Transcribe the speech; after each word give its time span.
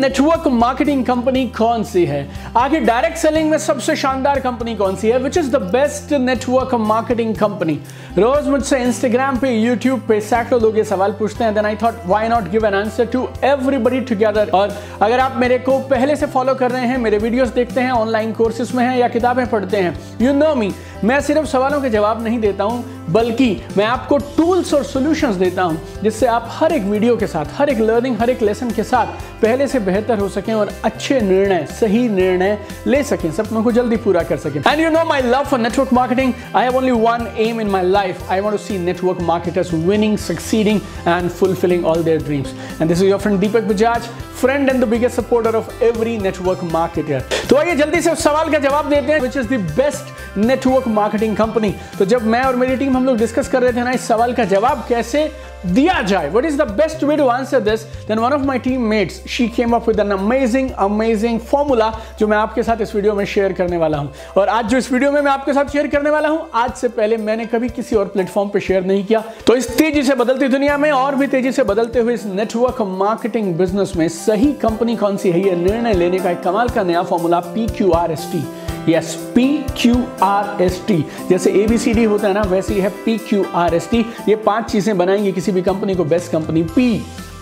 Network 0.00 0.46
marketing 0.48 1.04
company 1.04 1.44
कौन 1.56 1.82
सी 1.84 2.04
है? 2.06 2.20
आगे 2.56 2.78
डायरेक्ट 2.80 3.16
सेलिंग 3.18 3.50
में 3.50 3.56
सबसे 3.58 3.96
शानदार 3.96 4.40
कंपनी 4.40 4.74
कौन 4.76 4.96
सी 4.96 5.08
है? 5.08 5.18
Which 5.18 5.36
is 5.38 5.50
the 5.50 5.56
best 5.72 6.12
network 6.12 6.74
marketing 6.82 7.34
company 7.36 7.78
रोज 8.18 8.46
मुझसे 8.48 8.78
इंस्टाग्राम 8.78 9.38
पे 9.38 9.50
यूट्यूब 9.50 10.00
पे 10.08 10.20
सैकड़ों 10.20 10.60
लोग 10.62 10.78
ये 10.78 10.84
सवाल 10.84 11.12
पूछते 11.18 11.44
हैं। 11.44 11.54
Then 11.54 11.66
I 11.66 11.76
thought 11.82 12.06
why 12.06 12.28
not 12.28 12.50
give 12.50 12.66
an 12.66 12.74
answer 12.74 13.06
to 13.06 13.28
everybody 13.44 14.00
together 14.02 14.50
और 14.54 14.76
अगर 15.02 15.20
आप 15.20 15.36
मेरे 15.38 15.58
को 15.58 15.78
पहले 15.90 16.16
से 16.16 16.26
फॉलो 16.26 16.54
कर 16.54 16.70
रहे 16.70 16.86
हैं, 16.86 16.98
मेरे 16.98 17.18
वीडियोस 17.18 17.48
देखते 17.54 17.80
हैं 17.80 17.90
ऑनलाइन 17.92 18.32
कोर्सेज 18.32 18.72
में 18.74 18.84
हैं 18.84 18.96
या 18.98 19.08
किताबें 19.08 19.46
पढ़ते 19.46 19.76
हैं 19.76 19.98
यू 20.20 20.32
नो 20.32 20.54
मी 20.54 20.72
मैं 21.04 21.20
सिर्फ़ 21.20 21.46
सवालों 21.46 21.80
के 21.80 21.90
जवाब 21.90 22.22
नहीं 22.22 22.38
देता 22.38 22.64
हूँ, 22.64 23.04
बल्कि 23.10 23.60
मैं 23.76 23.84
आपको 23.84 24.16
टूल्स 24.36 24.72
और 24.74 24.82
सॉल्यूशंस 24.84 25.36
देता 25.36 25.62
हूँ, 25.62 25.80
जिससे 26.02 26.26
आप 26.26 26.48
हर 26.50 26.72
एक 26.72 26.82
वीडियो 26.82 27.16
के 27.16 27.26
साथ, 27.26 27.46
हर 27.54 27.70
एक 27.70 27.78
लर्निंग 27.80 28.16
हर 28.18 28.30
एक 28.30 28.42
लेसन 28.42 28.70
के 28.70 28.82
साथ 28.84 29.06
पहले 29.42 29.66
से 29.66 29.78
बेहतर 29.90 30.18
हो 30.18 30.28
सकें 30.28 30.52
और 30.54 30.70
अच्छे 30.84 31.20
निर्णय, 31.20 31.66
सही 31.80 32.08
निर्णय 32.08 32.58
ले 32.86 33.02
सकें, 33.04 33.30
सपनों 33.32 33.62
को 33.62 33.72
जल्दी 33.72 33.96
पूरा 34.04 34.22
कर 34.22 34.36
सकें। 34.38 34.60
And 34.62 34.80
you 34.80 34.90
know 34.90 35.04
my 35.04 35.22
love 35.22 35.44
for 35.44 35.60
network 35.60 35.92
marketing 35.92 36.32
I 36.56 36.64
have 36.64 36.76
only 36.76 36.92
one 36.92 37.26
aim 37.40 37.60
in 37.60 37.70
my 37.70 37.86
life 37.88 38.30
I 38.30 38.40
want 38.40 38.58
to 38.58 38.62
see 38.64 38.78
network 38.78 39.20
marketers 39.22 39.72
winning 39.74 40.16
succeeding 40.18 40.80
and 41.08 41.28
fulfilling 41.30 41.86
all 41.86 42.02
their 42.04 42.22
dreams 42.22 42.54
and 42.80 42.88
this 42.88 42.98
is 42.98 43.08
your 43.10 43.20
friend 43.20 43.38
Deepak 43.40 43.68
Bajaj 43.72 44.08
friend 44.40 44.68
and 44.68 44.84
the 44.84 44.88
biggest 44.88 45.16
supporter 45.16 45.56
of 45.56 45.82
every 45.84 46.16
network 46.18 46.60
marketer 46.72 47.24
तो 47.50 47.56
आइए 47.56 47.74
जल्दी 47.76 48.00
से 48.00 48.10
उस 48.10 48.22
सवाल 48.24 48.50
का 48.50 48.58
जवाब 48.58 48.88
देते 48.90 49.12
हैं 49.12 49.20
which 49.20 49.36
is 49.36 49.48
the 49.48 49.60
best 49.76 50.38
network 50.38 50.88
marketing 50.88 51.36
company 51.36 51.74
तो 51.98 52.04
जब 52.04 52.26
मैं 52.26 52.42
और 52.42 52.56
मेरी 52.56 52.76
टीम 52.76 52.96
हम 52.96 53.04
लोग 53.06 53.16
डिस्कस 53.18 53.48
कर 53.48 53.62
रहे 53.62 53.72
थे 53.72 53.84
ना 53.84 53.90
इस 53.90 54.06
सवाल 54.08 54.32
का 54.32 54.44
जवाब, 54.44 54.84
कैसे 54.88 55.30
दिया 55.66 56.00
जाए। 56.02 56.30
What 56.30 56.44
is 56.44 56.56
the 56.58 56.68
best 56.72 57.04
way 57.04 57.16
to 57.16 57.26
answer 57.28 57.60
this 57.60 57.82
then 58.08 58.18
one 58.18 58.32
of 58.32 58.42
my 58.42 58.58
teammates 58.88 59.22
she 59.28 59.48
came 59.50 59.74
up 59.74 59.88
with 59.88 60.00
an 60.00 60.10
amazing 60.10 60.70
amazing 60.80 61.40
formula 61.40 61.92
जो 62.18 62.26
मैं 62.28 62.36
आपके 62.36 62.62
साथ 62.62 62.80
इस 62.80 62.94
वीडियो 62.94 63.14
में 63.14 63.24
शेयर 63.24 63.52
करने 63.52 63.76
वाला 63.76 63.98
हूँ। 63.98 64.12
और 64.36 64.48
आज 64.48 64.66
जो 64.66 64.78
इस 64.78 64.90
वीडियो 64.92 65.12
में 65.12 65.20
मैं 65.20 65.32
आपके 65.32 65.52
साथ 65.52 65.72
शेयर 65.72 65.86
करने 65.86 66.10
वाला 66.10 66.28
हूँ, 66.28 66.48
आज 66.54 66.72
से 66.72 66.88
पहले 66.90 67.16
मैंने 67.18 67.46
कभी 67.46 67.68
किसी 67.70 67.96
और 67.96 68.08
प्लेटफॉर्म 68.08 68.48
पे 68.48 68.60
शेयर 68.60 68.84
नहीं 68.84 69.04
किया। 69.04 69.22
तो 69.46 69.56
इस 69.56 69.68
तेज़ी 69.78 70.02
से 70.02 70.14
बदलती 70.14 70.48
दुनिया 70.48 70.76
में 70.78 70.90
और 70.92 71.14
भी 71.14 71.26
तेज़ी 71.26 71.52
से 71.52 71.62
बदलते 71.64 72.00
हुए 72.00 72.14
इस 72.14 72.24
नेटवर्क 72.26 72.80
मार्केटिंग 72.98 73.54
बिज़नेस 73.56 73.92
में 73.96 74.08
सही 74.10 74.52
कंपनी 74.62 74.96
कौन 74.96 75.16
सी 75.16 75.30
है, 75.30 75.44
ये 75.44 75.56
निर्णय 75.56 75.94
लेने 75.94 76.18
का 76.18 76.30
एक 76.30 76.42
कमाल 76.42 76.68
का 76.68 76.82
नया 76.82 77.02
formula 77.02 77.40
P 77.42 77.66
Q 77.68 77.90
R 77.92 78.12
S 78.12 78.28
T 78.32 78.42
yes 78.90 79.14
P 79.34 79.46
Q 79.76 79.94
R 80.22 80.62
S 80.62 80.80
T 80.88 81.04
जैसे 81.30 81.50
ए 81.52 81.66
बी 81.66 81.78
सी 81.78 81.92
डी 81.94 82.04
होता 82.04 82.28
है 82.28 82.34
ना, 82.34 82.42
वैसे 82.42 82.74
ही 82.74 82.80
है 82.80 82.88
P 83.04 83.16
Q 83.18 83.44
R 83.54 83.74
S 83.74 83.88
T 83.90 84.04
ये 84.28 84.36
पाँच 84.46 84.70
चीज़ें 84.72 84.96
बनाएँगे 84.98 85.32
किसी 85.32 85.52
भी 85.52 85.62
कंपनी 85.62 85.94
को, 85.94 86.04
बेस्ट 86.04 86.32
कंपनी 86.32 86.62
पी 86.62 86.92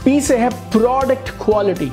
पी 0.05 0.21
से 0.21 0.37
है 0.37 0.51
प्रोडक्ट 0.73 1.31
क्वालिटी 1.45 1.91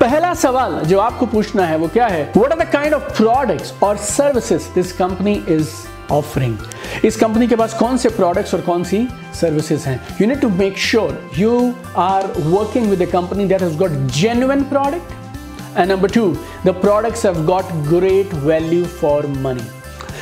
पहला 0.00 0.32
सवाल 0.34 0.80
जो 0.80 0.98
आपको 0.98 1.26
पूछना 1.26 1.66
है 1.66 1.76
वो 1.76 1.88
क्या 1.88 2.06
है? 2.06 2.32
What 2.36 2.52
are 2.52 2.58
the 2.58 2.68
kind 2.72 2.94
of 2.94 3.02
products 3.16 3.72
और 3.82 3.96
services 3.96 4.68
this 4.74 4.92
company 4.92 5.34
is 5.48 5.68
offering 6.12 6.56
इस 7.04 7.16
कंपनी 7.16 7.46
के 7.48 7.56
पास 7.56 7.74
कौन 7.74 7.96
से 7.96 8.08
प्रोडक्ट्स 8.08 8.54
और 8.54 8.60
कौन 8.60 8.84
सी 8.84 9.06
सर्विसेज़ 9.40 9.88
हैं? 9.88 10.00
You 10.20 10.26
need 10.26 10.40
to 10.40 10.48
make 10.48 10.78
sure 10.78 11.30
you 11.38 11.72
are 11.96 12.26
working 12.38 12.90
with 12.90 13.02
a 13.02 13.10
company 13.12 13.44
that 13.44 13.62
has 13.62 13.76
got 13.78 13.90
genuine 14.14 14.62
product 14.64 15.25
and 15.76 15.90
number 15.92 16.10
two 16.10 16.28
the 16.66 16.74
products 16.80 17.24
have 17.26 17.44
got 17.46 17.72
great 17.88 18.34
value 18.34 18.84
for 19.00 19.26
money 19.26 19.66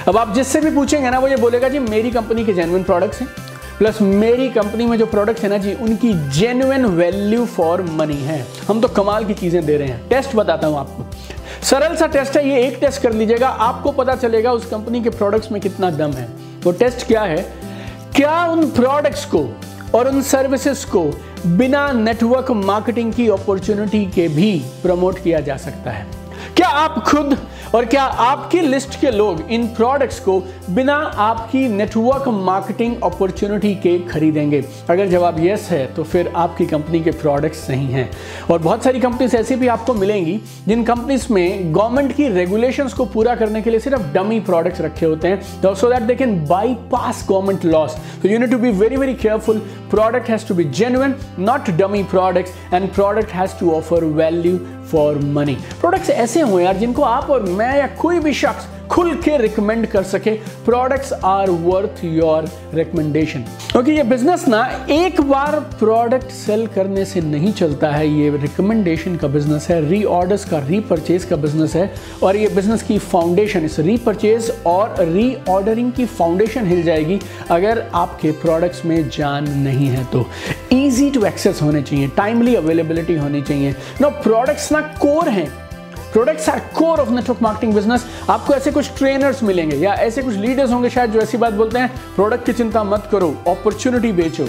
अब 0.08 0.16
आप 0.16 0.34
जिससे 0.34 0.60
भी 0.60 0.70
पूछेंगे 0.70 1.10
ना, 1.10 1.18
वो 1.18 1.28
ये 1.28 1.36
बोलेगा, 1.36 1.68
जी, 1.68 1.78
मेरी 1.78 2.10
कंपनी 2.10 2.44
के 2.44 2.52
जेन्युइन 2.52 2.82
प्रोडक्ट्स 2.84 3.20
हैं 3.20 3.28
प्लस 3.78 4.00
मेरी 4.02 4.48
कंपनी 4.48 4.86
में 4.86 4.96
जो 4.98 5.06
प्रोडक्ट्स 5.06 5.42
है 5.42 5.48
ना 5.50 5.56
जी, 5.58 5.72
उनकी 5.74 6.12
जेन्युइन 6.30 6.84
वैल्यू 6.86 7.44
फॉर 7.46 7.82
मनी 7.92 8.16
है. 8.16 8.44
हम 8.68 8.80
तो 8.80 8.88
कमाल 8.88 9.24
की 9.24 9.34
चीज़ें 9.34 9.64
दे 9.66 9.76
रहे 9.76 9.88
हैं। 9.88 10.08
टेस्ट 10.08 10.36
बताता 10.36 10.66
हूँ 10.66 10.78
आपको। 10.78 11.06
सरल 11.62 11.96
सा 11.96 12.06
टेस्ट 12.06 12.36
है, 12.36 12.48
ये 12.48 12.60
एक 12.62 12.78
टेस्ट 12.80 13.02
कर 13.02 13.12
लीजिएगा, 13.12 13.48
आपको 13.48 13.92
पता 13.92 14.14
चलेगा 14.16 14.52
उस 14.52 14.66
कंपनी 14.66 15.00
के 15.02 15.10
प्रोडक्ट्स 15.10 15.52
में 15.52 15.60
कितना 15.62 15.90
दम 15.90 16.12
है। 16.12 16.28
वो 16.64 16.72
टेस्ट 16.72 17.06
क्या 17.06 17.22
है? 17.22 17.42
क्या 18.16 18.44
उन 18.46 18.70
प्रोडक्ट्स 18.70 19.24
को 19.24 19.48
और 19.94 20.08
उन 20.08 20.22
सर्विसेज़ 20.22 20.86
को 20.86 21.02
बिना 21.46 21.92
नेटवर्क 21.92 22.50
मार्केटिंग 22.50 23.12
की 23.12 23.28
अपॉर्चुनिटी 23.28 24.04
के 24.06 24.28
भी 24.28 24.58
प्रमोट 24.82 25.18
किया 25.18 25.40
जा 25.40 25.56
सकता 25.56 25.90
है। 25.90 26.06
क्या 26.56 26.66
आप 26.68 26.98
खुद 27.06 27.36
और 27.74 27.84
क्या 27.84 28.02
आपकी 28.02 28.60
लिस्ट 28.60 29.00
के 29.00 29.10
लोग 29.10 29.40
इन 29.52 29.66
प्रोडक्ट्स 29.66 30.18
को 30.20 30.38
बिना 30.70 30.94
आपकी 31.18 31.66
नेटवर्क 31.68 32.28
मार्केटिंग 32.28 32.94
अपॉर्चुनिटी 33.04 33.74
के 33.76 33.98
खरीदेंगे? 34.08 34.62
अगर 34.90 35.06
जवाब 35.08 35.40
यस 35.40 35.66
है 35.70 35.86
तो 35.94 36.02
फिर 36.02 36.32
आपकी 36.36 36.66
कंपनी 36.66 37.00
के 37.00 37.10
प्रोडक्ट्स 37.12 37.66
सही 37.66 37.86
हैं। 37.86 38.08
और 38.50 38.58
बहुत 38.58 38.84
सारी 38.84 39.00
कंपनीज़ 39.00 39.36
ऐसी 39.36 39.56
भी 39.56 39.68
आपको 39.68 39.94
मिलेंगी 39.94 40.40
जिन 40.68 40.84
कंपनीज़ 40.84 41.26
में 41.32 41.74
गवर्नमेंट 41.74 42.12
की 42.16 42.28
रेगुलेशंस 42.28 42.92
को 42.92 43.04
पूरा 43.06 43.34
करने 43.36 43.62
के 43.62 43.70
लिए 43.70 43.80
सिर्फ़ 43.80 44.02
डमी 44.14 44.38
प्रोडक्ट्स 44.40 44.80
रखे 44.80 45.06
होते 45.06 45.28
हैं। 45.28 45.74
So 45.74 45.88
that 45.88 46.02
they 46.02 46.14
can 46.14 46.38
bypass 46.92 47.26
government 47.30 47.64
laws 47.64 47.96
तो 48.22 48.28
you 48.28 48.38
need 48.38 48.50
to 48.50 48.58
be 48.58 48.70
very 48.82 48.96
very 48.96 49.14
careful 49.16 49.58
product 49.90 50.30
has 50.30 50.46
to 50.48 50.54
be 50.54 50.64
genuine 50.80 51.14
not 51.40 51.70
dummy 51.82 52.02
products 52.14 52.74
and 52.74 52.88
product 52.94 53.34
has 53.34 53.58
to 53.60 53.72
offer 53.72 54.04
value 54.22 54.58
for 54.92 55.18
money 55.34 55.54
products 55.80 56.10
ऐसे 56.10 56.40
हो 56.44 56.60
यार 56.60 56.76
जिनको 56.76 57.02
आप 57.02 57.30
और 57.30 57.42
मैं 57.50 57.76
या 57.78 57.86
कोई 58.00 58.18
भी 58.20 58.32
शख्स 58.34 58.68
खुल 58.90 59.14
के 59.14 59.36
रिकमेंड 59.38 59.86
कर 59.86 60.02
सके 60.02 60.30
products 60.64 61.12
are 61.24 61.50
worth 61.50 62.04
your 62.04 62.48
recommendation 62.74 63.44
क्योंकि 63.70 63.92
ये 63.92 64.02
बिज़नेस 64.02 64.46
ना 64.48 64.60
एक 64.90 65.20
बार 65.20 65.58
प्रोडक्ट 65.78 66.30
सेल 66.30 66.66
करने 66.66 67.04
से 67.04 67.20
नहीं 67.20 67.52
चलता 67.52 67.90
है, 67.90 68.06
ये 68.08 68.36
रिकमेंडेशन 68.36 69.16
का 69.16 69.28
बिज़नेस 69.28 69.68
है 69.70 69.80
री 69.88 70.02
ऑर्डर्स 70.04 70.44
का 70.44 70.58
रीपर्चेज 70.58 71.24
का 71.24 71.36
बिज़नेस 71.36 71.74
है 71.76 71.90
और 72.22 72.36
ये 72.36 72.48
बिज़नेस 72.48 72.82
की 72.82 72.98
फाउंडेशन 72.98 73.64
इस 73.64 73.78
रीपर्चेज 73.80 74.52
और 74.66 75.04
री 75.04 75.36
ऑर्डरिंग 75.48 75.92
की 75.92 76.06
फाउंडेशन 76.06 76.66
हिल 76.66 76.82
जाएगी 76.82 77.20
अगर 77.50 77.84
आपके 77.94 78.32
प्रोडक्ट्स 78.44 78.84
में 78.84 79.08
जान 79.08 79.50
नहीं 79.58 79.88
है 79.88 80.04
तो। 80.04 80.26
ईजी 80.72 81.10
टू 81.10 81.24
एक्सेस 81.24 81.62
होने 81.62 81.82
चाहिए 81.82 82.08
टाइमली 82.16 82.54
अवेलेबिलिटी 82.54 83.16
होनी 83.16 83.42
चाहिए। 83.42 83.74
नो 84.00 84.10
प्रोडक्ट्स 84.22 84.72
ना 84.72 84.80
कोर 85.00 85.28
हैं। 85.28 85.63
Products 86.14 86.48
are 86.48 86.58
core 86.74 86.98
of 87.00 87.10
network 87.10 87.40
marketing 87.42 87.74
business 87.74 88.04
आपको 88.30 88.54
ऐसे 88.54 88.70
कुछ 88.70 88.90
ट्रेनर्स 88.98 89.42
मिलेंगे 89.42 89.76
या 89.76 89.94
ऐसे 90.00 90.22
कुछ 90.22 90.34
लीडर्स 90.34 90.70
होंगे 90.72 90.90
शायद 90.90 91.10
जो 91.10 91.20
ऐसी 91.20 91.38
बात 91.38 91.52
बोलते 91.52 91.78
हैं 91.78 91.88
प्रोडक्ट 92.14 92.46
की 92.46 92.52
चिंता 92.52 92.84
मत 92.84 93.08
करो 93.12 93.34
अपॉर्चुनिटी 93.48 94.12
बेचो। 94.12 94.46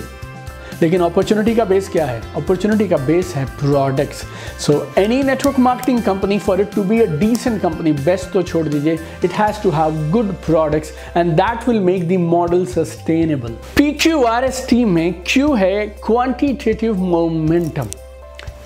लेकिन 0.81 1.01
अपॉर्चुनिटी 1.01 1.55
का 1.55 1.65
बेस 1.65 1.89
क्या 1.89 2.05
है? 2.05 2.21
अपॉर्चुनिटी 2.35 2.87
का 2.87 2.97
बेस 2.97 3.33
है 3.35 3.45
products 3.59 4.21
so 4.65 4.73
any 4.97 5.21
network 5.23 5.59
marketing 5.59 6.01
company 6.03 6.39
for 6.39 6.61
it 6.61 6.73
to 6.75 6.83
be 6.83 7.01
a 7.01 7.05
decent 7.19 7.61
company 7.61 7.91
best 8.05 8.31
तो 8.33 8.43
छोड़ 8.43 8.67
दीजिए। 8.67 8.99
It 9.23 9.31
has 9.31 9.61
to 9.63 9.71
have 9.71 10.09
good 10.11 10.33
products 10.45 10.93
and 11.17 11.33
that 11.33 11.67
will 11.69 11.79
make 11.81 12.07
the 12.09 12.19
model 12.29 12.65
sustainable 12.75 13.57
P 13.77 13.91
Q 13.93 14.23
R 14.23 14.45
S 14.45 14.65
T 14.69 14.83
में 14.85 15.13
Q 15.27 15.53
है 15.55 15.85
quantitative 16.05 16.97
momentum 16.97 17.87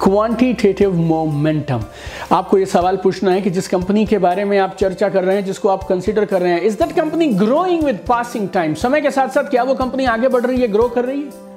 quantitative 0.01 0.93
momentum 0.93 1.83
आपको 2.31 2.57
ये 2.57 2.65
सवाल 2.65 2.97
पूछना 2.97 3.31
है 3.31 3.41
कि 3.41 3.49
जिस 3.49 3.67
कंपनी 3.67 4.05
के 4.05 4.17
बारे 4.17 4.45
में 4.45 4.57
आप 4.59 4.75
चर्चा 4.75 5.09
कर 5.09 5.23
रहे 5.23 5.35
हैं, 5.35 5.45
जिसको 5.45 5.69
आप 5.69 5.83
कंसीडर 5.83 6.25
कर 6.25 6.41
रहे 6.41 6.51
हैं 6.51 6.61
is 6.61 6.75
that 6.75 6.95
company 6.95 7.27
growing 7.27 7.83
with 7.83 7.99
passing 8.07 8.49
time 8.49 8.73
समय 8.73 9.01
के 9.01 9.11
साथ 9.11 9.27
साथ 9.27 9.43
क्या 9.43 9.63
वो 9.63 9.75
कंपनी 9.75 10.05
आगे 10.05 10.27
बढ़ 10.27 10.45
रही 10.45 10.61
है 10.61 10.67
ग्रो 10.67 10.87
कर 10.89 11.05
रही 11.05 11.21
है? 11.21 11.49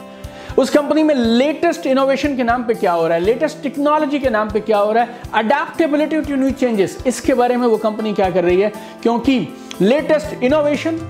उस 0.58 0.70
कंपनी 0.70 1.02
में 1.02 1.14
लेटेस्ट 1.14 1.86
इनोवेशन 1.86 2.36
के 2.36 2.42
नाम 2.42 2.64
पे 2.64 2.74
क्या 2.74 2.92
हो 2.92 3.06
रहा 3.06 3.14
है? 3.14 3.24
लेटेस्ट 3.24 3.62
टेक्नोलॉजी 3.62 4.18
के 4.18 4.30
नाम 4.30 4.50
पे 4.50 4.60
क्या 4.60 4.78
हो 4.78 4.92
रहा 4.92 5.04
है? 5.04 5.20
अडेप्टेबिलिटी 5.34 6.20
टू 6.20 6.36
न्यू 6.36 6.50
चेंजेस 6.50 6.98
इसके 7.06 7.34
बारे 7.34 7.56
में 7.56 7.66
वो 7.66 7.76
कंपनी 7.76 8.12
क्या 8.12 8.30
कर 8.30 8.44
रही 8.44 8.60
है? 8.60 8.72
क्योंकि 9.02 9.48
latest 9.80 10.42
innovation 10.42 11.00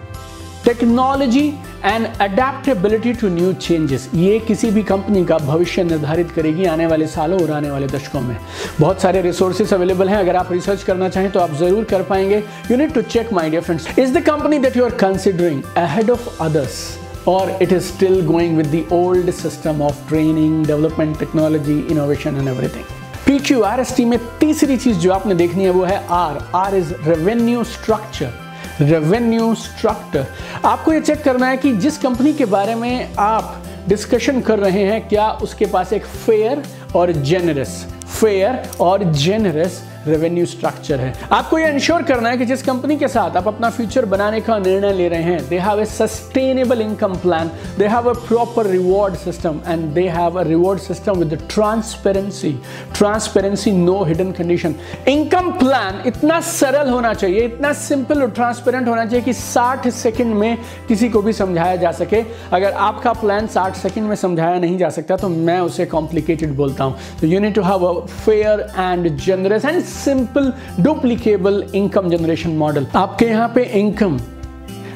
technology 0.64 1.52
and 1.84 2.06
adaptability 2.20 3.12
to 3.20 3.28
new 3.28 3.52
changes 3.52 4.08
ये 4.14 4.38
किसी 4.48 4.70
भी 4.70 4.82
कंपनी 4.90 5.24
का 5.24 5.38
भविष्य 5.38 5.84
निर्धारित 5.84 6.30
करेगी 6.32 6.64
आने 6.74 6.86
वाले 6.86 7.06
सालों 7.06 7.40
और 7.42 7.50
आने 7.50 7.70
वाले 7.70 7.86
दशकों 7.86 8.20
में 8.20 8.36
बहुत 8.80 9.00
सारे 9.02 9.22
रिसोर्सेज 9.22 9.74
अवेलेबल 9.74 10.08
हैं 10.08 10.16
अगर 10.16 10.36
आप 10.36 10.52
रिसर्च 10.52 10.82
करना 10.82 11.08
चाहें 11.08 11.30
तो 11.32 11.40
आप 11.40 11.54
ज़रूर 11.60 11.84
कर 11.90 12.02
पाएँगे 12.10 12.42
you 12.70 12.76
need 12.76 12.92
to 12.94 13.02
check 13.02 13.32
my 13.32 13.50
dear 13.50 13.62
friends 13.62 13.98
is 13.98 14.18
the 14.18 14.22
company 14.26 14.58
that 14.58 14.76
you 14.76 14.84
are 14.84 14.94
considering 15.04 15.62
ahead 15.76 16.10
of 16.10 16.42
others 16.42 16.82
or 17.26 17.42
it 17.60 17.72
is 17.72 17.84
still 17.86 18.16
going 18.20 18.56
with 18.56 18.70
the 18.70 18.84
old 18.90 19.32
system 19.32 19.80
of 19.80 19.98
training, 20.08 20.54
development, 20.64 21.18
technology, 21.18 21.86
innovation 21.88 22.36
and 22.36 22.48
everything. 22.48 22.84
PQRST 23.26 24.04
में 24.04 24.18
तीसरी 24.40 24.76
चीज़ 24.76 24.98
जो 24.98 25.12
आपने 25.12 25.34
देखनी 25.34 25.64
है 25.64 25.70
वो 25.70 25.84
है 25.84 25.98
R. 26.08 26.42
R 26.56 26.74
is 26.74 26.90
revenue 27.06 27.64
structure. 27.64 28.32
Revenue 28.80 29.54
struct 29.54 30.16
आपको 30.64 30.92
ये 30.92 31.00
चेक 31.00 31.22
करना 31.22 31.46
है 31.46 31.56
कि 31.56 31.72
जिस 31.72 31.98
कंपनी 31.98 32.32
के 32.32 32.44
बारे 32.44 32.74
में 32.74 33.14
आप 33.18 33.62
डिस्कशन 33.88 34.40
कर 34.40 34.58
रहे 34.58 34.84
हैं, 34.84 35.08
क्या 35.08 35.30
उसके 35.30 35.66
पास 35.66 35.92
एक 35.92 36.04
फेयर 36.04 36.62
और 36.96 37.12
जेनरस 37.12 37.86
फेयर 38.20 38.70
और 38.80 39.04
जेनरस 39.04 39.82
रेवेन्यू 40.06 40.46
स्ट्रक्चर 40.46 41.00
है। 41.00 41.12
आपको 41.32 41.58
ये 41.58 41.70
इंश्योर 41.72 42.02
करना 42.02 42.28
है 42.28 42.36
कि 42.38 42.44
जिस 42.46 42.62
कंपनी 42.62 42.96
के 42.96 43.08
साथ 43.08 43.36
आप 43.36 43.48
अपना 43.48 43.70
फ्यूचर 43.70 44.04
बनाने 44.06 44.40
का 44.40 44.58
निर्णय 44.58 44.92
ले 44.92 45.08
रहे 45.08 45.22
हैं 45.22 45.48
they 45.48 45.58
have 45.58 45.80
a 45.80 45.84
sustainable 45.86 46.80
income 46.80 47.14
plan 47.22 47.50
they 47.78 47.86
have 47.86 48.10
a 48.10 48.12
proper 48.28 48.66
reward 48.66 49.14
system 49.16 49.60
and 49.68 49.84
they 49.94 50.06
have 50.08 50.38
a 50.40 50.42
reward 50.44 50.80
system 50.80 51.18
with 51.18 51.38
transparency 51.50 52.52
transparency 52.96 53.72
no 53.72 54.02
hidden 54.04 54.32
condition 54.32 54.74
income 55.08 55.50
plan 55.52 56.02
इतना 56.06 56.40
सरल 56.42 56.90
होना 56.90 57.12
चाहिए, 57.14 57.44
इतना 57.44 57.72
सिंपल 57.74 58.22
और 58.22 58.30
ट्रांसपेरेंट 58.30 58.88
होना 58.88 59.04
चाहिए 59.06 59.24
कि 59.24 59.32
60 59.34 59.90
सेकंड 59.92 60.34
में 60.34 60.58
किसी 60.88 61.08
को 61.08 61.22
भी 61.22 61.32
समझाया 61.32 61.76
जा 61.76 61.92
सके। 61.92 62.22
अगर 62.52 62.72
आपका 62.72 63.12
प्लान 63.14 63.46
60 63.48 63.76
सेकंड 63.76 64.08
में 64.08 64.16
समझाया 64.16 64.58
नहीं 64.58 64.78
जा 64.78 64.88
सकता 64.90 65.16
तो 65.16 65.28
मैं 65.28 65.58
उसे 65.60 65.86
कॉम्प्लिकेटेड 65.86 66.54
बोलता 66.56 66.84
हूँ। 66.84 66.96
तो 67.20 67.26
you 67.26 67.40
need 67.40 67.54
to 67.54 67.62
have 67.62 67.86
a 67.86 67.92
fair 68.06 68.60
and 68.78 69.08
generous 69.16 69.64
and 69.64 69.82
simple 69.92 70.52
duplicable 70.80 71.64
income 71.74 72.10
generation 72.10 72.50
model 72.58 72.86
आपके 72.96 73.26
यहाँ 73.26 73.48
पे 73.54 73.64
इनकम 73.80 74.18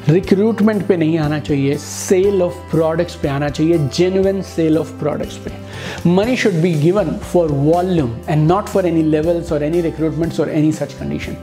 रिक्रूटमेंट 0.09 0.85
पे 0.87 0.97
नहीं 0.97 1.17
आना 1.19 1.39
चाहिए 1.39 1.77
सेल 1.77 2.41
ऑफ़ 2.41 2.53
प्रोडक्ट्स 2.71 3.15
पे 3.21 3.27
आना 3.27 3.49
चाहिए 3.49 3.77
जेन्युइन 3.95 4.41
सेल 4.55 4.77
ऑफ़ 4.77 4.91
प्रोडक्ट्स 4.99 5.37
पे. 5.45 5.51
Money 6.09 6.35
should 6.37 6.53
be 6.61 6.73
given 6.81 7.11
for 7.33 7.51
volume 7.51 8.15
and 8.29 8.47
not 8.51 8.67
for 8.67 8.85
any 8.87 9.03
levels 9.03 9.51
और 9.51 9.63
एनी 9.63 9.81
रिक्रूटमेंट्स 9.81 10.39
और 10.39 10.49
any 10.49 10.71
such 10.71 10.93
condition 10.99 11.33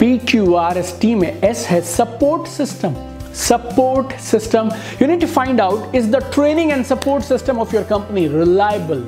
P 0.00 0.16
Q 0.30 0.54
R 0.54 0.78
S 0.78 0.96
T 1.00 1.14
में 1.14 1.28
एस 1.28 1.66
है 1.70 1.80
support 1.96 2.48
system 2.58 2.94
support 3.34 4.12
system. 4.20 4.68
You 5.00 5.06
need 5.06 5.20
to 5.20 5.26
find 5.26 5.60
out, 5.60 5.94
is 5.94 6.10
the 6.10 6.20
training 6.34 6.72
and 6.72 6.86
support 6.86 7.24
system 7.24 7.58
of 7.58 7.72
your 7.72 7.82
company 7.84 8.28
reliable, 8.28 9.04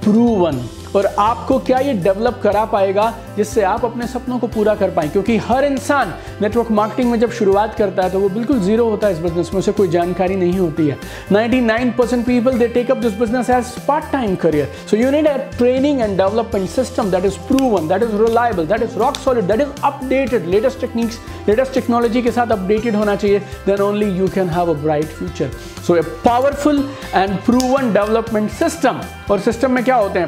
proven? 0.00 0.60
और 0.96 1.06
आपको 1.18 1.58
क्या 1.58 1.78
ये 1.78 1.92
develop 1.92 2.40
करा 2.42 2.64
पाएगा 2.64 3.12
जिससे 3.36 3.62
आप 3.62 3.84
अपने 3.84 4.06
सपनों 4.06 4.38
को 4.38 4.46
पूरा 4.46 4.74
कर 4.74 4.90
पाए? 4.90 5.08
क्योंकि 5.08 5.36
हर 5.36 5.64
इंसान 5.64 6.14
नेटवर्क 6.42 6.70
मार्केटिंग 6.70 7.10
में 7.10 7.18
जब 7.20 7.30
शुरुआत 7.30 7.74
करता 7.74 8.02
है 8.02 8.10
तो 8.10 8.20
वो 8.20 8.28
बिल्कुल 8.28 8.60
ज़ीरो 8.60 8.88
होता 8.90 9.06
है 9.06 9.12
इस 9.12 9.18
बिज़नेस 9.18 9.50
में, 9.54 9.58
उसे 9.58 9.72
कोई 9.72 9.88
जानकारी 9.88 10.36
नहीं 10.36 10.58
होती 10.58 10.88
है। 10.88 10.98
99% 11.32 12.24
people 12.26 12.58
they 12.58 12.68
take 12.68 12.92
this 12.92 13.12
business 13.12 13.50
as 13.50 13.70
part 13.88 14.04
time 14.12 14.34
career 14.36 14.68
so 14.90 14.96
you 14.96 15.10
need 15.10 15.28
a 15.28 15.36
training 15.58 16.00
and 16.00 16.16
development 16.16 16.68
system 16.70 17.10
that 17.10 17.24
is 17.24 17.38
proven 17.48 17.88
that 17.88 18.02
is 18.02 18.16
reliable 18.22 18.66
that 18.66 18.82
is 18.82 18.98
rock 18.98 19.16
solid 19.16 19.44
that 19.44 19.60
is 19.60 19.68
updated 19.84 20.46
latest 20.46 20.80
techniques 20.80 21.18
latest 21.48 21.74
technology 21.74 22.22
के 22.22 22.30
साथ 22.30 22.52
updated 22.52 22.96
होना 22.96 23.16
चाहिए 23.16 23.38
then 23.66 23.82
only 23.82 24.10
you 24.18 24.28
can 24.28 24.48
have 24.48 24.70
a 24.70 24.74
bright 24.82 25.06
future 25.08 25.50
so 25.86 25.96
a 25.96 26.00
powerful 26.24 26.88
and 27.14 27.36
proven 27.38 27.92
development 27.92 28.50
system 28.50 29.00
और 29.30 29.40
system 29.40 29.72
में 29.72 29.84
क्या 29.84 29.96
होते 29.96 30.18
हैं? 30.18 30.26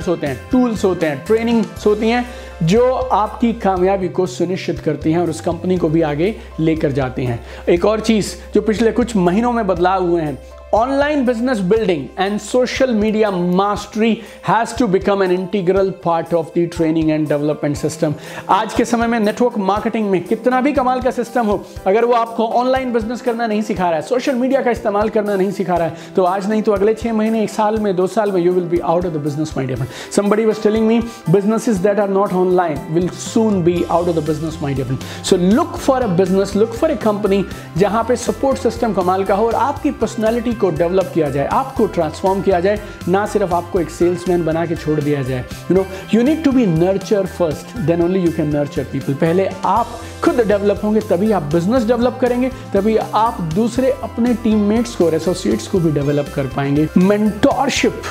programmes 0.00 0.08
होते 0.08 0.26
हैं 0.26 0.48
टूल्स 0.50 0.84
होते 0.84 1.06
हैं 1.06 1.24
ट्रेनिंग 1.26 1.64
होती 1.86 2.08
हैं, 2.08 2.24
जो 2.62 2.92
आपकी 2.92 3.52
कामयाबी 3.52 4.08
को 4.08 4.26
सुनिश्चित 4.26 4.78
करती 4.78 5.12
हैं 5.12 5.18
और 5.18 5.30
उस 5.30 5.40
कंपनी 5.40 5.76
को 5.76 5.88
भी 5.88 6.02
आगे 6.02 6.34
लेकर 6.60 6.92
जाती 6.92 7.24
हैं। 7.24 7.40
एक 7.68 7.84
और 7.84 8.00
चीज़ 8.00 8.34
जो 8.54 8.62
पिछले 8.62 8.92
कुछ 8.92 9.16
महीनों 9.16 9.52
में 9.52 9.66
बदलाव 9.66 10.06
हुए 10.06 10.22
हैं 10.22 10.38
online 10.72 11.24
business 11.24 11.58
building 11.60 12.08
and 12.16 12.40
social 12.40 12.92
media 12.94 13.30
mastery 13.32 14.22
has 14.42 14.72
to 14.72 14.86
become 14.86 15.20
an 15.20 15.32
integral 15.32 15.90
part 15.90 16.32
of 16.32 16.52
the 16.54 16.68
training 16.68 17.10
and 17.10 17.28
development 17.28 17.76
system 17.76 18.14
आज 18.48 18.74
के 18.74 18.84
समय 18.84 19.06
में 19.06 19.18
नेटवर्क 19.20 19.56
मार्केटिंग 19.70 20.10
में 20.10 20.22
कितना 20.24 20.60
भी 20.60 20.72
कमाल 20.72 21.00
का 21.02 21.10
सिस्टम 21.10 21.46
हो 21.46 21.56
अगर 21.86 22.04
वो 22.04 22.14
आपको 22.14 22.46
ऑनलाइन 22.60 22.92
बिज़नेस 22.92 23.22
करना 23.22 23.46
नहीं 23.46 23.62
सिखा 23.62 23.88
रहा 23.88 23.98
है 23.98 24.02
सोशल 24.08 24.34
मीडिया 24.34 24.60
का 24.62 24.70
इस्तेमाल 24.70 25.08
करना 25.16 25.34
नहीं 25.36 25.50
सिखा 25.58 25.76
रहा 25.76 25.88
है 25.88 26.14
तो 26.16 26.24
आज 26.24 26.48
नहीं 26.50 26.62
तो 26.62 26.72
अगले 26.72 26.94
छह 27.02 27.12
महीने 27.12 27.42
एक 27.42 27.50
साल 27.50 27.78
में 27.80 27.94
दो 27.96 28.06
साल 28.14 28.32
में 28.32 28.40
you 28.42 28.52
will 28.52 28.68
be 28.74 28.78
out 28.78 29.06
of 29.06 29.14
the 29.14 29.24
business 29.24 29.54
dear 29.58 29.86
somebody 30.18 30.46
was 30.46 30.62
telling 30.68 30.88
me 30.92 31.00
businesses 31.38 31.82
that 31.88 32.04
are 32.04 32.10
not 32.18 32.32
online 32.44 32.78
will 32.94 33.10
soon 33.24 33.60
be 33.70 33.76
out 33.98 34.12
of 34.14 34.18
the 34.20 34.26
business 34.30 34.62
my 34.62 34.72
dear 34.78 34.88
friend 34.92 35.10
so 35.24 35.42
look 35.58 35.76
for 35.88 35.98
a 36.04 36.14
business 36.22 36.56
look 36.62 36.80
for 36.84 36.94
a 36.94 37.02
company 37.08 37.42
जहाँ 37.78 38.04
पे 38.08 38.16
support 38.28 38.58
system 38.68 38.94
कमाल 38.94 39.24
का 39.24 39.34
हो 39.34 39.46
और 39.46 39.54
आपकी 39.66 39.90
personality 40.00 40.58
को 40.60 40.70
develop 40.70 41.10
किया 41.14 41.28
जाए, 41.30 41.46
आपको 41.46 41.86
ट्रांसफॉर्म 41.88 42.42
किया 42.42 42.60
जाए, 42.60 42.80
ना 43.08 43.24
सिर्फ़ 43.26 43.54
आपको 43.54 43.80
एक 43.80 43.90
सेल्समैन 43.90 44.44
बना 44.44 44.64
के 44.66 44.76
छोड़ 44.76 45.00
दिया 45.00 45.22
जाए। 45.22 45.44
You 45.70 45.76
know 45.76 45.86
you 46.14 46.22
need 46.22 46.42
to 46.44 46.52
be 46.52 46.66
nurture 46.66 47.26
first 47.28 47.76
then 47.78 48.02
only 48.02 48.20
you 48.20 48.32
can 48.32 48.56
nurture 48.56 48.84
people 48.92 49.14
पहले 49.16 49.48
आप 49.64 50.00
खुद 50.24 50.40
डेवलप 50.40 50.80
होंगे, 50.84 51.00
तभी 51.00 51.30
आप 51.32 51.42
बिज़नेस 51.54 51.84
डेवलप 51.84 52.18
करेंगे, 52.20 52.50
तभी 52.74 52.96
आप 52.96 53.40
दूसरे 53.54 53.90
अपने 54.02 54.34
टीममेट्स 54.44 54.94
को 54.96 55.06
और 55.06 55.14
एसोसिएट्स 55.14 55.66
को 55.68 55.78
भी 55.78 55.92
डेवलप 55.92 56.32
कर 56.34 56.46
पाएँगे। 56.46 56.88
Mentorship 56.98 58.02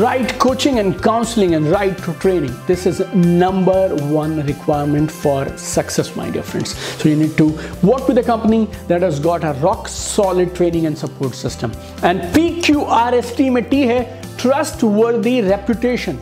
right 0.00 0.38
coaching 0.38 0.78
and 0.78 1.02
counseling 1.02 1.56
and 1.56 1.66
right 1.66 1.98
training 2.20 2.54
this 2.68 2.86
is 2.86 3.00
number 3.14 3.88
one 4.14 4.40
requirement 4.46 5.10
for 5.10 5.56
success 5.58 6.14
my 6.14 6.30
dear 6.30 6.42
friends 6.44 6.76
so 7.00 7.08
you 7.08 7.16
need 7.16 7.36
to 7.36 7.46
work 7.82 8.06
with 8.06 8.16
a 8.18 8.22
company 8.22 8.66
that 8.86 9.02
has 9.02 9.18
got 9.18 9.42
a 9.42 9.52
rock 9.54 9.88
solid 9.88 10.54
training 10.54 10.86
and 10.86 10.96
support 10.96 11.34
system 11.34 11.72
and 12.04 12.20
pqrst 12.36 13.50
में 13.50 13.68
T 13.70 13.82
है 13.88 14.22
trustworthy 14.36 15.40
reputation 15.48 16.16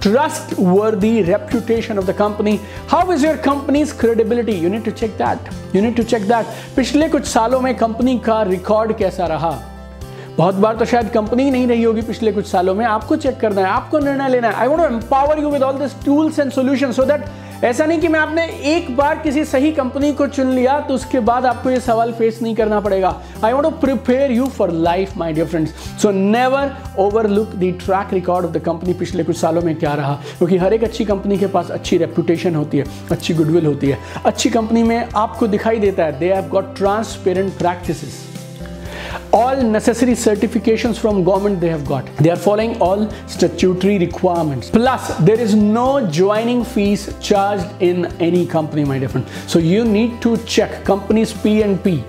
trustworthy 0.00 1.22
reputation 1.24 1.98
of 1.98 2.06
the 2.06 2.14
company 2.14 2.60
how 2.86 3.10
is 3.10 3.24
your 3.24 3.36
company's 3.38 3.92
credibility 3.92 4.52
you 4.52 4.70
need 4.70 4.84
to 4.84 4.92
check 4.92 5.18
that 5.18 5.52
you 5.72 5.82
need 5.82 5.96
to 5.96 6.04
check 6.04 6.22
that 6.30 6.46
पिछले 6.76 7.08
कुछ 7.08 7.26
सालों 7.26 7.60
में 7.60 7.76
company 7.76 8.18
का 8.18 8.42
record 8.42 8.96
कैसा 8.98 9.26
रहा 9.34 9.52
बहुत 10.37 10.55
बार 10.55 10.75
तो 10.75 10.85
शायद 10.85 11.09
कंपनी 11.09 11.49
नहीं 11.51 11.67
रही 11.67 11.83
होगी 11.83 12.01
पिछले 12.01 12.31
कुछ 12.31 12.47
सालों 12.47 12.73
में। 12.75 12.85
आपको 12.85 13.15
चेक 13.15 13.39
करना 13.39 13.61
है, 13.61 13.67
आपको 13.67 13.99
निर्णय 13.99 14.29
लेना 14.29 14.47
है। 14.49 14.53
I 14.53 14.67
want 14.67 14.79
to 14.79 14.87
empower 14.87 15.39
you 15.39 15.49
with 15.49 15.63
all 15.63 15.77
this 15.79 15.93
tools 16.05 16.39
and 16.39 16.51
solution 16.51 16.91
so 16.91 17.03
that 17.05 17.63
ऐसा 17.63 17.85
नहीं 17.85 17.99
कि 17.99 18.07
मैं 18.07 18.19
आपने 18.19 18.45
एक 18.67 18.95
बार 18.95 19.19
किसी 19.19 19.43
सही 19.45 19.71
कंपनी 19.71 20.11
को 20.13 20.27
चुन 20.27 20.49
लिया 20.49 20.79
तो 20.79 20.93
उसके 20.93 21.19
बाद 21.29 21.45
आपको 21.45 21.69
ये 21.69 21.79
सवाल 21.79 22.11
फेस 22.13 22.39
नहीं 22.41 22.55
करना 22.55 22.79
पड़ेगा। 22.79 23.15
I 23.43 23.53
want 23.53 23.69
to 23.69 23.71
prepare 23.79 24.31
you 24.31 24.47
for 24.47 24.71
life 24.71 25.15
my 25.17 25.33
dear 25.33 25.47
friends 25.47 25.73
so 26.01 26.11
never 26.11 26.75
overlook 26.99 27.55
the 27.55 27.73
track 27.85 28.13
record 28.13 28.45
of 28.45 28.53
the 28.53 28.61
company 28.65 28.93
पिछले 28.93 29.23
कुछ 29.23 29.37
सालों 29.37 29.61
में 29.61 29.75
क्या 29.75 29.93
रहा। 29.93 30.13
क्योंकि 30.37 30.57
हर 30.57 30.73
एक 30.73 30.83
अच्छी 30.83 31.05
कंपनी 31.05 31.37
के 31.37 31.47
पास 31.47 31.71
अच्छी 31.71 31.97
रेपुटेशन 31.97 32.55
होती 32.55 32.77
है, 32.77 32.85
अच्छी 33.11 33.33
गुडविल 33.33 33.65
होती 33.65 33.89
है। 33.89 33.99
अच्छी 34.25 34.49
कंपनी 34.49 34.83
में 34.83 35.07
आपको 35.15 35.47
दिखाई 35.47 35.79
देता 35.79 36.05
है 36.05 36.19
they 36.19 36.33
have 36.33 36.49
got 36.49 36.75
transparent 36.77 37.57
practices 37.57 38.23
all 39.31 39.61
necessary 39.61 40.13
certifications 40.13 40.97
from 40.97 41.23
government 41.23 41.59
they 41.59 41.69
have 41.69 41.85
got. 41.85 42.05
They 42.17 42.29
are 42.29 42.35
following 42.35 42.81
all 42.81 43.09
statutory 43.27 43.97
requirements. 43.97 44.69
Plus 44.69 45.17
there 45.19 45.39
is 45.39 45.55
no 45.55 46.05
joining 46.09 46.63
fees 46.63 47.13
charged 47.21 47.65
in 47.81 48.05
any 48.21 48.45
company 48.45 48.85
my 48.85 48.99
dear 48.99 49.09
friend. 49.09 49.27
So 49.47 49.59
you 49.59 49.85
need 49.85 50.21
to 50.21 50.37
check 50.45 50.83
companies 50.83 51.33
p 51.33 51.61
and 51.61 51.83
p 51.83 52.03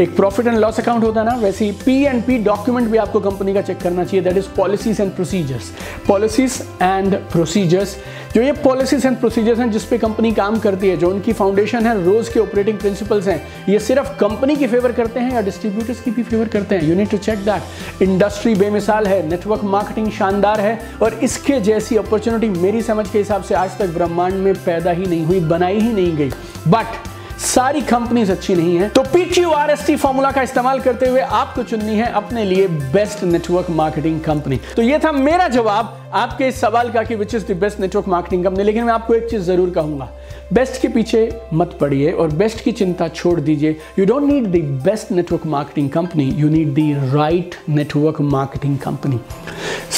एक 0.00 0.14
profit 0.16 0.46
and 0.46 0.58
loss 0.58 0.78
account 0.80 1.04
होता 1.04 1.20
है 1.20 1.26
ना, 1.26 1.34
वैसे 1.36 1.64
ही 1.64 1.72
P 1.84 1.94
and 2.04 2.22
P 2.24 2.38
document 2.44 2.88
भी 2.88 2.98
आपको 2.98 3.20
company 3.20 3.54
का 3.54 3.62
check 3.62 3.78
करना 3.78 4.04
चाहिए 4.04 4.24
that 4.24 4.36
is 4.36 4.46
policies 4.56 5.02
and 5.02 5.10
procedures 5.14 5.70
policies 6.06 6.60
and 6.82 7.14
procedures 7.32 7.96
जो 8.34 8.42
ये 8.42 8.52
पॉलिसीज़ 8.54 9.06
एंड 9.06 9.16
प्रोसीजर्स 9.18 9.58
हैं, 9.58 9.70
जिस 9.70 9.84
पे 9.84 9.98
कंपनी 9.98 10.32
काम 10.32 10.58
करती 10.58 10.88
है, 10.88 10.96
जो 10.96 11.10
उनकी 11.10 11.32
फाउंडेशन 11.32 11.86
है 11.86 11.94
रोज 12.04 12.28
के 12.28 12.40
ऑपरेटिंग 12.40 12.78
प्रिंसिपल्स 12.78 13.28
हैं, 13.28 13.40
ये 13.68 13.78
सिर्फ़ 13.78 14.14
कंपनी 14.20 14.56
की 14.56 14.66
फेवर 14.66 14.92
करते 14.92 15.20
हैं 15.20 15.32
या 15.34 15.40
डिस्ट्रीब्यूटर्स 15.40 16.00
की 16.00 16.10
भी 16.10 16.22
फेवर 16.22 16.48
करते 16.48 16.74
हैं? 16.74 16.88
You 16.88 16.94
need 16.94 17.10
to 17.10 17.18
check 17.18 17.44
that 17.44 18.02
industry 18.02 18.54
बेमिसाल 18.54 19.06
है 19.06 19.26
नेटवर्क 19.28 19.64
मार्केटिंग 19.66 20.10
शानदार 20.12 20.60
है, 20.60 20.78
और 21.02 21.18
इसके 21.22 21.60
जैसी 21.60 21.96
अपॉर्चुनिटी 21.96 22.48
मेरी 22.60 22.82
समझ 22.82 23.08
के 23.10 23.18
हिसाब 23.18 23.42
से 23.42 23.54
आज 23.56 23.78
तक 23.78 23.94
ब्रह्मांड 23.94 24.34
में 24.34 24.54
पैदा 24.64 24.90
ही 24.90 25.06
नहीं 25.06 25.24
हुई, 25.24 25.40
बनाई 25.40 25.80
ही 25.80 25.92
नहीं 25.92 26.16
गई. 26.16 26.30
बट 26.68 27.08
सारी 27.40 27.80
कंपनीज़ 27.82 28.30
अच्छी 28.32 28.54
नहीं 28.54 28.76
है। 28.78 28.88
तो 28.88 29.02
पीक्यू 29.04 29.50
फॉर्मूला 29.96 30.30
का 30.30 30.42
इस्तेमाल 30.42 30.80
करते 30.80 31.06
हुए 31.08 31.20
आपको 31.20 31.62
चुननी 31.62 31.94
है 31.94 32.10
अपने 32.12 32.44
लिए 32.44 32.66
बेस्ट 32.68 33.22
नेटवर्क 33.24 33.70
मार्केटिंग 33.72 34.20
कंपनी 34.20 34.60
तो 34.76 34.82
यह 34.82 34.98
था 34.98 35.12
मेरा 35.12 35.48
जवाब 35.48 35.96
आपके 36.14 36.48
इस 36.48 36.60
सवाल 36.60 36.90
का 36.92 37.02
कि 37.02 37.14
which 37.14 37.34
is 37.34 37.46
the 37.46 37.56
best 37.56 37.80
network 37.80 38.08
marketing 38.08 38.44
company 38.44 38.64
लेकिन 38.64 38.84
मैं 38.84 38.92
आपको 38.92 39.14
एक 39.14 39.28
चीज़ 39.30 39.42
ज़रूर 39.42 39.70
कहूँगा। 39.70 40.08
बेस्ट 40.52 40.80
के 40.82 40.88
पीछे 40.88 41.18
मत 41.54 41.76
पड़िए 41.80 42.12
और 42.12 42.30
बेस्ट 42.36 42.62
की 42.64 42.72
चिंता 42.72 43.06
छोड़ 43.08 43.40
दीजिए। 43.40 43.76
You 43.98 44.06
don't 44.06 44.22
need 44.22 44.46
the 44.52 44.62
best 44.84 45.12
network 45.12 45.46
marketing 45.46 45.90
company 45.90 46.24
you 46.36 46.48
need 46.48 46.74
the 46.74 47.12
right 47.14 47.54
network 47.68 48.20
marketing 48.20 48.78
company 48.78 49.20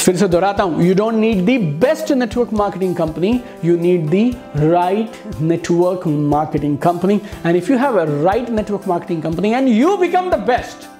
फिर 0.04 0.16
से 0.16 0.28
दोहराता 0.28 0.62
हूँ। 0.62 0.82
You 0.84 0.94
don't 0.94 1.14
need 1.14 1.44
the 1.46 1.58
best 1.80 2.12
network 2.12 2.52
marketing 2.52 2.94
company 2.96 3.40
you 3.64 3.76
need 3.78 4.08
the 4.10 4.70
right 4.72 5.40
network 5.40 6.06
marketing 6.06 6.78
company 6.78 7.20
and 7.46 7.56
if 7.56 7.72
you 7.72 7.78
have 7.78 8.00
a 8.00 8.04
right 8.24 8.50
network 8.50 8.88
marketing 8.88 9.22
company 9.22 9.52
and 9.52 9.68
you 9.68 9.96
become 9.96 10.30
the 10.30 10.44
best 10.48 10.90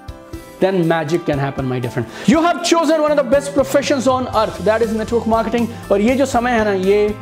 then 0.61 0.75
magic 0.89 1.23
can 1.27 1.39
happen, 1.43 1.65
my 1.69 1.77
different 1.83 2.19
you 2.31 2.41
have 2.43 2.59
chosen 2.67 3.01
one 3.05 3.13
of 3.13 3.17
the 3.17 3.29
best 3.31 3.49
professions 3.55 4.05
on 4.07 4.27
earth, 4.41 4.59
that 4.67 4.83
is 4.85 4.93
network 4.99 5.25
marketing. 5.33 5.65
और 5.91 6.01
ये 6.01 6.15
जो 6.15 6.25
समय 6.25 6.51
है 6.51 6.63
ना, 6.65 6.73
ये 6.73 7.15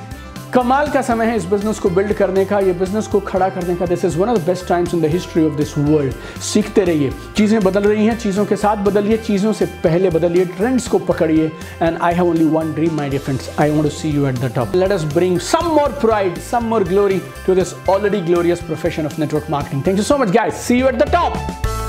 कमाल 0.54 0.88
का 0.92 1.02
समय 1.02 1.26
है 1.26 1.36
इस 1.38 1.46
बिज़नेस 1.46 1.78
को 1.80 1.90
बिल्ड 1.90 2.14
करने 2.14 2.44
का, 2.46 2.58
ये 2.60 2.72
बिज़नेस 2.80 3.06
को 3.08 3.20
खड़ा 3.20 3.48
करने 3.50 3.76
का। 3.76 3.86
This 3.86 4.04
is 4.06 4.18
one 4.18 4.30
of 4.30 4.38
the 4.38 4.46
best 4.48 4.68
times 4.68 4.94
in 4.94 5.02
the 5.02 5.06
history 5.12 5.46
of 5.48 5.54
this 5.58 5.78
world 5.78 6.14
सीखते 6.44 6.84
रहिए। 6.86 7.12
चीज़ें 7.38 7.60
बदल 7.64 7.84
रही 7.84 8.06
हैं, 8.06 8.18
चीज़ों 8.20 8.46
के 8.46 8.56
साथ 8.56 8.84
बदलिए, 8.86 9.18
चीज़ों 9.20 9.54
से 9.54 9.66
पहले 9.84 10.10
बदलिए 10.10 10.46
ट्रेंड्स 10.58 10.88
को 10.88 11.00
पकड़िए। 11.00 11.52
And 11.82 11.98
I 12.02 12.14
have 12.14 12.28
only 12.28 12.46
one 12.48 12.74
dream 12.74 12.96
my 12.98 13.10
dear 13.10 13.22
friends 13.22 13.50
I 13.60 13.72
want 13.72 13.84
to 13.84 13.90
see 13.90 14.10
you 14.10 14.28
at 14.28 14.40
the 14.40 14.52
top 14.56 14.76
let 14.76 14.92
us 14.92 15.04
bring 15.14 15.40
some 15.50 15.74
more 15.76 16.00
pride 16.02 16.40
some 16.52 16.66
more 16.66 16.84
glory 16.84 17.22
to 17.48 17.56
this 17.56 17.74
already 17.90 18.22
glorious 18.22 18.64
profession 18.64 19.06
of 19.06 19.20
network 19.20 19.50
marketing 19.50 19.88
thank 19.88 19.98
you 19.98 20.04
so 20.04 20.18
much 20.18 20.32
guys 20.32 20.68
see 20.68 20.80
you 20.80 20.88
at 20.88 21.04
the 21.04 21.12
top 21.14 21.81